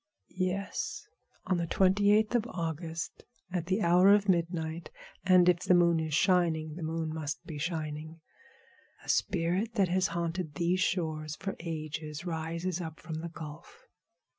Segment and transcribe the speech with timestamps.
[0.39, 1.05] "Yes.
[1.45, 4.89] On the twenty eighth of August, at the hour of midnight,
[5.23, 8.19] and if the moon is shining—the moon must be shining—a
[9.09, 13.85] spirit that has haunted these shores for ages rises up from the Gulf.